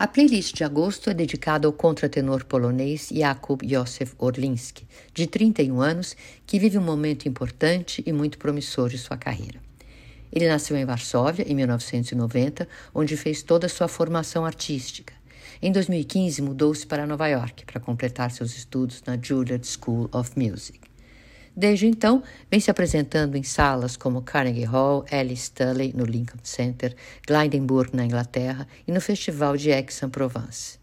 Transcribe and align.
A 0.00 0.06
playlist 0.06 0.54
de 0.54 0.64
agosto 0.64 1.10
é 1.10 1.12
dedicada 1.12 1.66
ao 1.66 1.74
contratenor 1.74 2.46
polonês 2.46 3.10
Jakub 3.12 3.60
Józef 3.68 4.14
Orlinski, 4.16 4.88
de 5.12 5.26
31 5.26 5.78
anos, 5.78 6.16
que 6.46 6.58
vive 6.58 6.78
um 6.78 6.82
momento 6.82 7.28
importante 7.28 8.02
e 8.06 8.10
muito 8.10 8.38
promissor 8.38 8.88
de 8.88 8.96
sua 8.96 9.18
carreira. 9.18 9.60
Ele 10.32 10.48
nasceu 10.48 10.74
em 10.74 10.86
Varsóvia 10.86 11.44
em 11.46 11.54
1990, 11.54 12.66
onde 12.94 13.14
fez 13.14 13.42
toda 13.42 13.66
a 13.66 13.68
sua 13.68 13.88
formação 13.88 14.46
artística. 14.46 15.12
Em 15.60 15.70
2015, 15.70 16.40
mudou-se 16.40 16.86
para 16.86 17.06
Nova 17.06 17.28
York 17.28 17.66
para 17.66 17.78
completar 17.78 18.30
seus 18.30 18.56
estudos 18.56 19.02
na 19.06 19.18
Juilliard 19.20 19.66
School 19.66 20.08
of 20.14 20.30
Music. 20.34 20.89
Desde 21.56 21.86
então, 21.86 22.22
vem 22.50 22.60
se 22.60 22.70
apresentando 22.70 23.36
em 23.36 23.42
salas 23.42 23.96
como 23.96 24.22
Carnegie 24.22 24.64
Hall, 24.64 25.04
Alice 25.10 25.50
Tully 25.50 25.92
no 25.94 26.04
Lincoln 26.04 26.38
Center, 26.42 26.94
Glyndebourne 27.26 27.90
na 27.94 28.04
Inglaterra 28.04 28.66
e 28.86 28.92
no 28.92 29.00
Festival 29.00 29.56
de 29.56 29.72
Aix-en-Provence. 29.72 30.78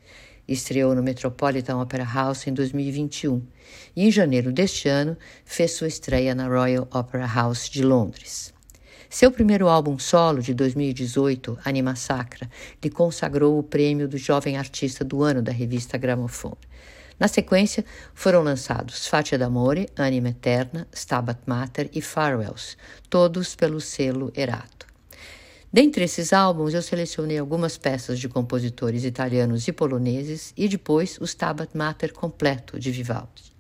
Estreou 0.48 0.94
no 0.94 1.02
Metropolitan 1.04 1.78
Opera 1.78 2.06
House 2.06 2.48
em 2.48 2.54
2021 2.54 3.42
e, 3.96 4.08
em 4.08 4.12
janeiro 4.12 4.52
deste 4.52 4.88
ano, 4.88 5.18
fez 5.44 5.72
sua 5.72 5.88
estreia 5.88 6.36
na 6.36 6.48
Royal 6.48 6.88
Opera 6.94 7.26
House 7.26 7.70
de 7.70 7.84
Londres. 7.84 8.54
Seu 9.10 9.32
primeiro 9.32 9.70
álbum 9.70 9.98
solo, 9.98 10.42
de 10.42 10.54
2018, 10.54 11.58
Anima 11.64 11.96
Sacra, 11.96 12.50
lhe 12.84 12.90
consagrou 12.90 13.58
o 13.58 13.64
prêmio 13.64 14.08
do 14.08 14.18
Jovem 14.18 14.58
Artista 14.58 15.04
do 15.04 15.24
Ano 15.24 15.42
da 15.42 15.52
revista 15.52 15.98
Gramophone. 15.98 16.58
Na 17.20 17.28
sequência, 17.28 17.84
foram 18.14 18.44
lançados 18.44 19.08
Fatia 19.08 19.40
d'Amore, 19.40 19.90
Anima 19.96 20.30
Eterna, 20.30 20.88
Stabat 20.94 21.40
Mater 21.48 21.90
e 21.92 22.00
Farewells, 22.00 22.78
todos 23.10 23.56
pelo 23.56 23.82
selo 23.82 24.32
Erato. 24.36 24.86
Dentre 25.74 26.04
esses 26.04 26.32
álbuns, 26.32 26.74
eu 26.74 26.82
selecionei 26.82 27.40
algumas 27.40 27.78
peças 27.78 28.20
de 28.20 28.30
compositores 28.30 29.04
italianos 29.04 29.68
e 29.68 29.74
poloneses 29.74 30.54
e 30.56 30.68
depois 30.68 31.18
o 31.20 31.26
Stabat 31.26 31.76
Mater 31.76 32.14
completo 32.14 32.80
de 32.80 32.92
Vivaldi. 32.92 33.58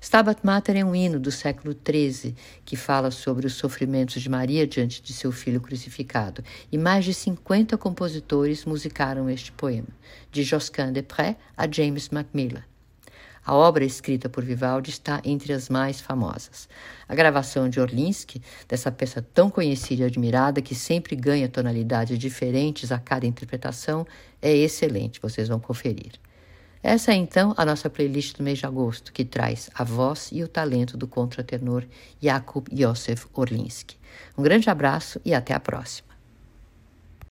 Stabat 0.00 0.40
Mater 0.44 0.76
é 0.76 0.84
um 0.84 0.94
hino 0.94 1.20
do 1.20 1.30
século 1.30 1.74
XIII 1.74 2.34
que 2.64 2.74
fala 2.74 3.10
sobre 3.10 3.46
os 3.46 3.54
sofrimentos 3.54 4.20
de 4.20 4.28
Maria 4.28 4.66
diante 4.66 5.02
de 5.02 5.12
seu 5.12 5.30
filho 5.30 5.60
crucificado, 5.60 6.42
e 6.72 6.78
mais 6.78 7.04
de 7.04 7.14
50 7.14 7.76
compositores 7.78 8.64
musicaram 8.64 9.28
este 9.28 9.52
poema, 9.52 9.88
de 10.32 10.42
Josquin 10.42 10.92
de 10.92 11.02
Pré 11.02 11.36
a 11.56 11.70
James 11.70 12.08
Macmillan. 12.08 12.71
A 13.44 13.54
obra 13.54 13.84
escrita 13.84 14.28
por 14.28 14.44
Vivaldi 14.44 14.90
está 14.90 15.20
entre 15.24 15.52
as 15.52 15.68
mais 15.68 16.00
famosas. 16.00 16.68
A 17.08 17.14
gravação 17.14 17.68
de 17.68 17.80
Orlinsky, 17.80 18.40
dessa 18.68 18.92
peça 18.92 19.20
tão 19.34 19.50
conhecida 19.50 20.02
e 20.02 20.06
admirada 20.06 20.62
que 20.62 20.76
sempre 20.76 21.16
ganha 21.16 21.48
tonalidades 21.48 22.18
diferentes 22.18 22.92
a 22.92 22.98
cada 23.00 23.26
interpretação, 23.26 24.06
é 24.40 24.54
excelente, 24.54 25.20
vocês 25.20 25.48
vão 25.48 25.58
conferir. 25.58 26.12
Essa 26.80 27.12
é 27.12 27.14
então 27.14 27.52
a 27.56 27.64
nossa 27.64 27.90
playlist 27.90 28.36
do 28.36 28.44
mês 28.44 28.58
de 28.58 28.66
agosto, 28.66 29.12
que 29.12 29.24
traz 29.24 29.70
a 29.74 29.82
voz 29.82 30.30
e 30.32 30.42
o 30.42 30.48
talento 30.48 30.96
do 30.96 31.08
contratenor 31.08 31.84
Jakub 32.20 32.68
Józef 32.72 33.26
Orlinsky. 33.32 33.96
Um 34.38 34.42
grande 34.42 34.70
abraço 34.70 35.20
e 35.24 35.34
até 35.34 35.52
a 35.54 35.60
próxima. 35.60 36.11